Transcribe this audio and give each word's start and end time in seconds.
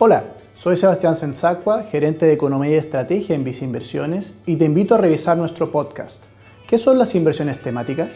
Hola, 0.00 0.26
soy 0.54 0.76
Sebastián 0.76 1.16
Sensacua, 1.16 1.82
gerente 1.82 2.24
de 2.24 2.32
Economía 2.32 2.70
y 2.70 2.74
Estrategia 2.74 3.34
en 3.34 3.42
Visa 3.42 3.64
Inversiones 3.64 4.34
y 4.46 4.54
te 4.54 4.64
invito 4.64 4.94
a 4.94 4.98
revisar 4.98 5.36
nuestro 5.36 5.72
podcast. 5.72 6.22
¿Qué 6.68 6.78
son 6.78 7.00
las 7.00 7.16
inversiones 7.16 7.58
temáticas? 7.58 8.14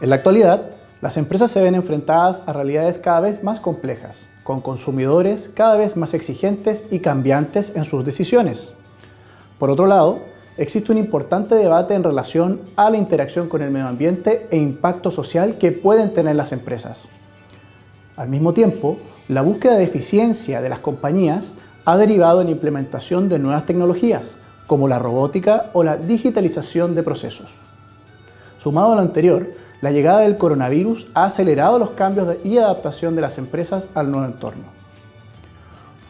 En 0.00 0.08
la 0.08 0.14
actualidad, 0.14 0.70
las 1.00 1.16
empresas 1.16 1.50
se 1.50 1.60
ven 1.60 1.74
enfrentadas 1.74 2.44
a 2.46 2.52
realidades 2.52 2.98
cada 2.98 3.22
vez 3.22 3.42
más 3.42 3.58
complejas, 3.58 4.28
con 4.44 4.60
consumidores 4.60 5.48
cada 5.52 5.74
vez 5.74 5.96
más 5.96 6.14
exigentes 6.14 6.84
y 6.92 7.00
cambiantes 7.00 7.74
en 7.74 7.84
sus 7.84 8.04
decisiones. 8.04 8.74
Por 9.58 9.68
otro 9.68 9.86
lado, 9.88 10.20
existe 10.56 10.92
un 10.92 10.98
importante 10.98 11.54
debate 11.54 11.94
en 11.94 12.04
relación 12.04 12.60
a 12.76 12.90
la 12.90 12.96
interacción 12.96 13.48
con 13.48 13.62
el 13.62 13.70
medio 13.70 13.88
ambiente 13.88 14.46
e 14.50 14.56
impacto 14.56 15.10
social 15.10 15.58
que 15.58 15.72
pueden 15.72 16.12
tener 16.12 16.36
las 16.36 16.52
empresas. 16.52 17.04
Al 18.16 18.28
mismo 18.28 18.52
tiempo, 18.52 18.98
la 19.28 19.42
búsqueda 19.42 19.76
de 19.76 19.84
eficiencia 19.84 20.60
de 20.60 20.68
las 20.68 20.80
compañías 20.80 21.54
ha 21.84 21.96
derivado 21.96 22.42
en 22.42 22.50
implementación 22.50 23.28
de 23.28 23.38
nuevas 23.38 23.66
tecnologías, 23.66 24.36
como 24.66 24.88
la 24.88 24.98
robótica 24.98 25.70
o 25.72 25.82
la 25.82 25.96
digitalización 25.96 26.94
de 26.94 27.02
procesos. 27.02 27.54
Sumado 28.58 28.92
a 28.92 28.96
lo 28.96 29.00
anterior, 29.00 29.50
la 29.80 29.90
llegada 29.90 30.20
del 30.20 30.36
coronavirus 30.36 31.08
ha 31.14 31.24
acelerado 31.24 31.78
los 31.78 31.90
cambios 31.90 32.36
y 32.44 32.58
adaptación 32.58 33.16
de 33.16 33.22
las 33.22 33.38
empresas 33.38 33.88
al 33.94 34.10
nuevo 34.10 34.26
entorno. 34.26 34.64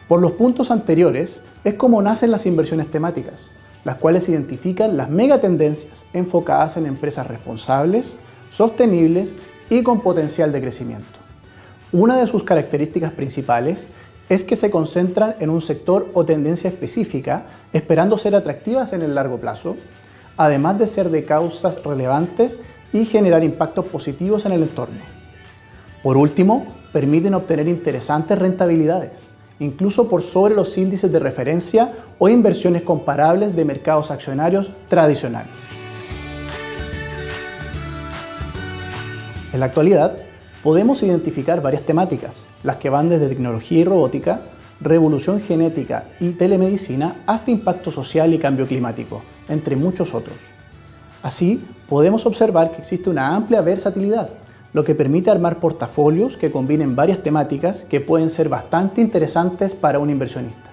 Por 0.07 0.21
los 0.21 0.33
puntos 0.33 0.69
anteriores 0.69 1.41
es 1.63 1.73
como 1.73 2.01
nacen 2.01 2.29
las 2.29 2.45
inversiones 2.45 2.91
temáticas, 2.91 3.53
las 3.83 3.97
cuales 3.97 4.29
identifican 4.29 4.97
las 4.97 5.09
megatendencias 5.09 6.05
enfocadas 6.13 6.77
en 6.77 6.85
empresas 6.85 7.27
responsables, 7.27 8.17
sostenibles 8.49 9.35
y 9.69 9.83
con 9.83 10.01
potencial 10.01 10.51
de 10.51 10.61
crecimiento. 10.61 11.19
Una 11.91 12.17
de 12.17 12.27
sus 12.27 12.43
características 12.43 13.11
principales 13.11 13.87
es 14.29 14.43
que 14.43 14.55
se 14.55 14.71
concentran 14.71 15.35
en 15.39 15.49
un 15.49 15.61
sector 15.61 16.09
o 16.13 16.25
tendencia 16.25 16.69
específica, 16.69 17.45
esperando 17.73 18.17
ser 18.17 18.35
atractivas 18.35 18.93
en 18.93 19.01
el 19.01 19.15
largo 19.15 19.37
plazo, 19.37 19.75
además 20.37 20.79
de 20.79 20.87
ser 20.87 21.09
de 21.09 21.25
causas 21.25 21.83
relevantes 21.83 22.59
y 22.93 23.05
generar 23.05 23.43
impactos 23.43 23.85
positivos 23.85 24.45
en 24.45 24.53
el 24.53 24.63
entorno. 24.63 24.99
Por 26.01 26.17
último, 26.17 26.65
permiten 26.91 27.33
obtener 27.33 27.67
interesantes 27.67 28.39
rentabilidades 28.39 29.32
incluso 29.63 30.07
por 30.09 30.21
sobre 30.21 30.55
los 30.55 30.77
índices 30.77 31.11
de 31.11 31.19
referencia 31.19 31.91
o 32.19 32.29
inversiones 32.29 32.81
comparables 32.81 33.55
de 33.55 33.65
mercados 33.65 34.11
accionarios 34.11 34.71
tradicionales. 34.87 35.51
En 39.51 39.59
la 39.59 39.67
actualidad, 39.67 40.17
podemos 40.63 41.03
identificar 41.03 41.61
varias 41.61 41.83
temáticas, 41.83 42.47
las 42.63 42.77
que 42.77 42.89
van 42.89 43.09
desde 43.09 43.29
tecnología 43.29 43.79
y 43.79 43.83
robótica, 43.83 44.41
revolución 44.81 45.41
genética 45.41 46.05
y 46.19 46.31
telemedicina 46.31 47.17
hasta 47.25 47.51
impacto 47.51 47.91
social 47.91 48.33
y 48.33 48.39
cambio 48.39 48.67
climático, 48.67 49.21
entre 49.47 49.75
muchos 49.75 50.13
otros. 50.13 50.37
Así, 51.21 51.63
podemos 51.87 52.25
observar 52.25 52.71
que 52.71 52.81
existe 52.81 53.09
una 53.09 53.35
amplia 53.35 53.61
versatilidad 53.61 54.29
lo 54.73 54.83
que 54.83 54.95
permite 54.95 55.29
armar 55.29 55.59
portafolios 55.59 56.35
que 56.35 56.51
combinen 56.51 56.95
varias 56.95 57.21
temáticas 57.21 57.85
que 57.85 58.01
pueden 58.01 58.29
ser 58.29 58.49
bastante 58.49 59.01
interesantes 59.01 59.75
para 59.75 59.99
un 59.99 60.09
inversionista. 60.09 60.71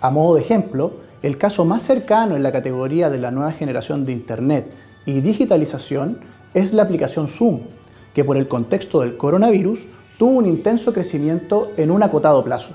A 0.00 0.10
modo 0.10 0.34
de 0.34 0.40
ejemplo, 0.40 0.92
el 1.22 1.38
caso 1.38 1.64
más 1.64 1.82
cercano 1.82 2.34
en 2.34 2.42
la 2.42 2.52
categoría 2.52 3.10
de 3.10 3.18
la 3.18 3.30
nueva 3.30 3.52
generación 3.52 4.04
de 4.04 4.12
Internet 4.12 4.72
y 5.06 5.20
digitalización 5.20 6.18
es 6.54 6.72
la 6.72 6.82
aplicación 6.82 7.28
Zoom, 7.28 7.60
que 8.14 8.24
por 8.24 8.36
el 8.36 8.48
contexto 8.48 9.00
del 9.00 9.16
coronavirus 9.16 9.86
tuvo 10.18 10.38
un 10.38 10.46
intenso 10.46 10.92
crecimiento 10.92 11.72
en 11.76 11.90
un 11.90 12.02
acotado 12.02 12.42
plazo. 12.44 12.74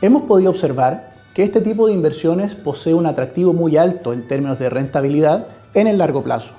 Hemos 0.00 0.22
podido 0.22 0.50
observar 0.50 1.12
que 1.32 1.44
este 1.44 1.60
tipo 1.60 1.86
de 1.86 1.92
inversiones 1.92 2.54
posee 2.54 2.92
un 2.92 3.06
atractivo 3.06 3.52
muy 3.52 3.76
alto 3.76 4.12
en 4.12 4.26
términos 4.26 4.58
de 4.58 4.68
rentabilidad 4.68 5.46
en 5.74 5.86
el 5.86 5.98
largo 5.98 6.22
plazo. 6.22 6.54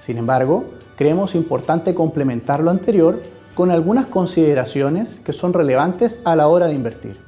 Sin 0.00 0.18
embargo, 0.18 0.64
creemos 0.96 1.34
importante 1.34 1.94
complementar 1.94 2.60
lo 2.60 2.70
anterior 2.70 3.22
con 3.54 3.70
algunas 3.70 4.06
consideraciones 4.06 5.20
que 5.24 5.32
son 5.32 5.52
relevantes 5.52 6.20
a 6.24 6.34
la 6.36 6.48
hora 6.48 6.66
de 6.66 6.74
invertir. 6.74 7.18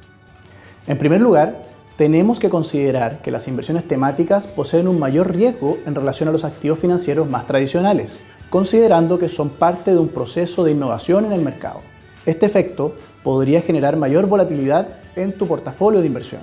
En 0.87 0.97
primer 0.97 1.21
lugar, 1.21 1.63
tenemos 1.97 2.39
que 2.39 2.49
considerar 2.49 3.21
que 3.21 3.31
las 3.31 3.47
inversiones 3.47 3.87
temáticas 3.87 4.47
poseen 4.47 4.87
un 4.87 4.99
mayor 4.99 5.33
riesgo 5.33 5.77
en 5.85 5.95
relación 5.95 6.27
a 6.27 6.31
los 6.31 6.43
activos 6.43 6.79
financieros 6.79 7.29
más 7.29 7.47
tradicionales, 7.47 8.19
considerando 8.49 9.17
que 9.17 9.29
son 9.29 9.49
parte 9.49 9.91
de 9.91 9.97
un 9.97 10.09
proceso 10.09 10.63
de 10.63 10.71
innovación 10.71 11.25
en 11.25 11.31
el 11.31 11.41
mercado. 11.41 11.79
Este 12.25 12.45
efecto 12.45 12.95
podría 13.23 13.61
generar 13.61 13.95
mayor 13.97 14.27
volatilidad 14.27 14.87
en 15.15 15.37
tu 15.37 15.47
portafolio 15.47 16.01
de 16.01 16.07
inversión. 16.07 16.41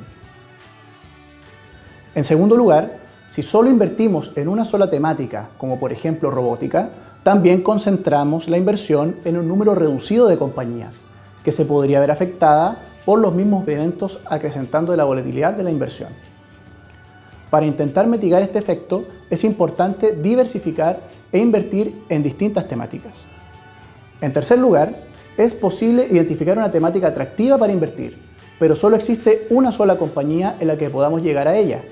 En 2.15 2.25
segundo 2.25 2.57
lugar, 2.57 3.02
si 3.33 3.43
solo 3.43 3.71
invertimos 3.71 4.31
en 4.37 4.47
una 4.47 4.63
sola 4.63 4.91
temática, 4.91 5.49
como 5.57 5.81
por 5.81 5.91
ejemplo 5.91 6.31
robótica, 6.31 6.91
también 7.23 7.63
concentramos 7.63 8.47
la 8.47 8.59
inversión 8.59 9.17
en 9.25 9.39
un 9.39 9.49
número 9.49 9.75
reducido 9.75 10.29
de 10.29 10.37
compañías, 10.37 11.01
que 11.43 11.51
se 11.51 11.65
podría 11.65 11.99
ver 11.99 12.11
afectada 12.11 12.83
por 13.07 13.19
los 13.19 13.35
mismos 13.35 13.67
eventos 13.67 14.21
acrecentando 14.27 14.95
la 14.95 15.05
volatilidad 15.05 15.55
de 15.55 15.63
la 15.63 15.71
inversión. 15.71 16.11
Para 17.49 17.65
intentar 17.65 18.07
mitigar 18.07 18.43
este 18.43 18.59
efecto, 18.59 19.07
es 19.31 19.45
importante 19.45 20.13
diversificar 20.15 21.01
e 21.33 21.39
invertir 21.39 22.03
en 22.11 22.23
distintas 22.23 22.69
temáticas. 22.69 23.25
En 24.21 24.35
tercer 24.35 24.59
lugar, 24.59 24.95
es 25.39 25.55
posible 25.55 26.07
identificar 26.11 26.59
una 26.59 26.71
temática 26.71 27.07
atractiva 27.07 27.57
para 27.57 27.73
invertir, 27.73 28.21
pero 28.59 28.77
solo 28.77 28.95
existe 28.95 29.47
una 29.49 29.73
sola 29.73 29.97
compañía 29.97 30.57
en 30.61 30.69
la 30.69 30.77
que 30.77 30.91
podamos 30.91 31.23
llegar 31.23 31.49
a 31.49 31.57
ella, 31.57 31.83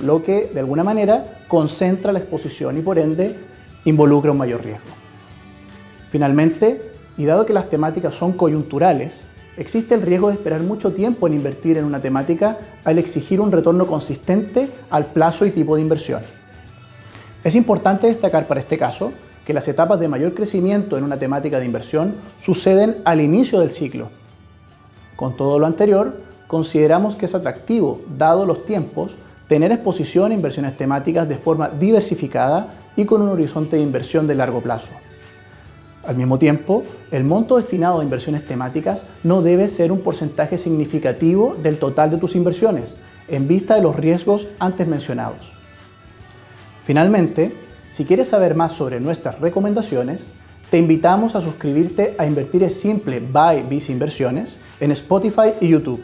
lo 0.00 0.22
que 0.22 0.50
de 0.52 0.60
alguna 0.60 0.84
manera 0.84 1.42
concentra 1.48 2.12
la 2.12 2.18
exposición 2.18 2.78
y 2.78 2.82
por 2.82 2.98
ende 2.98 3.36
involucra 3.84 4.32
un 4.32 4.38
mayor 4.38 4.64
riesgo. 4.64 4.86
Finalmente, 6.08 6.90
y 7.16 7.24
dado 7.24 7.46
que 7.46 7.52
las 7.52 7.68
temáticas 7.68 8.14
son 8.14 8.32
coyunturales, 8.32 9.26
existe 9.56 9.94
el 9.94 10.02
riesgo 10.02 10.28
de 10.28 10.34
esperar 10.34 10.62
mucho 10.62 10.92
tiempo 10.92 11.26
en 11.26 11.34
invertir 11.34 11.76
en 11.76 11.84
una 11.84 12.00
temática 12.00 12.58
al 12.84 12.98
exigir 12.98 13.40
un 13.40 13.52
retorno 13.52 13.86
consistente 13.86 14.70
al 14.90 15.06
plazo 15.06 15.44
y 15.44 15.50
tipo 15.50 15.74
de 15.74 15.82
inversión. 15.82 16.22
Es 17.44 17.54
importante 17.54 18.06
destacar 18.06 18.46
para 18.46 18.60
este 18.60 18.78
caso 18.78 19.12
que 19.44 19.54
las 19.54 19.66
etapas 19.66 19.98
de 19.98 20.08
mayor 20.08 20.34
crecimiento 20.34 20.98
en 20.98 21.04
una 21.04 21.18
temática 21.18 21.58
de 21.58 21.64
inversión 21.64 22.14
suceden 22.38 22.98
al 23.04 23.20
inicio 23.20 23.60
del 23.60 23.70
ciclo. 23.70 24.10
Con 25.16 25.36
todo 25.36 25.58
lo 25.58 25.66
anterior, 25.66 26.20
consideramos 26.46 27.16
que 27.16 27.26
es 27.26 27.34
atractivo, 27.34 28.00
dado 28.16 28.44
los 28.46 28.64
tiempos, 28.64 29.16
tener 29.48 29.72
exposición 29.72 30.30
a 30.30 30.34
inversiones 30.34 30.76
temáticas 30.76 31.28
de 31.28 31.38
forma 31.38 31.70
diversificada 31.70 32.74
y 32.96 33.04
con 33.04 33.22
un 33.22 33.30
horizonte 33.30 33.76
de 33.76 33.82
inversión 33.82 34.26
de 34.26 34.34
largo 34.34 34.60
plazo. 34.60 34.92
Al 36.06 36.16
mismo 36.16 36.38
tiempo, 36.38 36.84
el 37.10 37.24
monto 37.24 37.56
destinado 37.56 38.00
a 38.00 38.04
inversiones 38.04 38.46
temáticas 38.46 39.04
no 39.24 39.42
debe 39.42 39.68
ser 39.68 39.92
un 39.92 40.00
porcentaje 40.00 40.56
significativo 40.56 41.56
del 41.62 41.78
total 41.78 42.10
de 42.10 42.18
tus 42.18 42.34
inversiones, 42.36 42.94
en 43.28 43.48
vista 43.48 43.74
de 43.74 43.82
los 43.82 43.96
riesgos 43.96 44.48
antes 44.58 44.86
mencionados. 44.86 45.52
Finalmente, 46.84 47.52
si 47.90 48.04
quieres 48.04 48.28
saber 48.28 48.54
más 48.54 48.72
sobre 48.72 49.00
nuestras 49.00 49.40
recomendaciones, 49.40 50.26
te 50.70 50.78
invitamos 50.78 51.34
a 51.34 51.40
suscribirte 51.40 52.14
a 52.18 52.26
Invertir 52.26 52.62
es 52.62 52.78
Simple 52.78 53.20
by 53.20 53.62
Visa 53.68 53.92
Inversiones 53.92 54.58
en 54.80 54.92
Spotify 54.92 55.52
y 55.60 55.68
YouTube. 55.68 56.02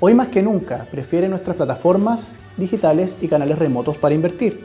Hoy 0.00 0.14
más 0.14 0.28
que 0.28 0.42
nunca, 0.42 0.86
prefiere 0.92 1.28
nuestras 1.28 1.56
plataformas 1.56 2.36
digitales 2.56 3.16
y 3.20 3.26
canales 3.26 3.58
remotos 3.58 3.98
para 3.98 4.14
invertir. 4.14 4.64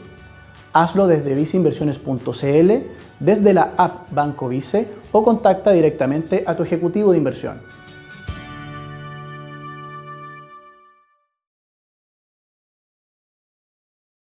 Hazlo 0.72 1.08
desde 1.08 1.34
viceinversiones.cl, 1.34 2.72
desde 3.18 3.52
la 3.52 3.72
app 3.76 4.12
Banco 4.12 4.48
Vice 4.48 4.86
o 5.10 5.24
contacta 5.24 5.72
directamente 5.72 6.44
a 6.46 6.54
tu 6.54 6.62
ejecutivo 6.62 7.10
de 7.10 7.18
inversión. 7.18 7.60